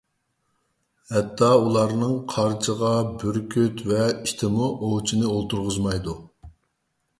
ھەتتا 1.15 1.49
ئۇلارنىڭ 1.65 2.15
قارچىغا، 2.31 2.95
بۈركۈت 3.21 3.85
ۋە 3.93 4.01
ئىتىمۇ 4.17 4.73
ئوۋچىنى 4.89 5.31
ئولتۇرغۇزمايدۇ. 5.37 6.19